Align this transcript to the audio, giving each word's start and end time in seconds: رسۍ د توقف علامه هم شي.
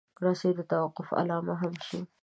رسۍ 0.23 0.51
د 0.57 0.59
توقف 0.71 1.07
علامه 1.19 1.53
هم 1.61 1.73
شي. 1.87 1.99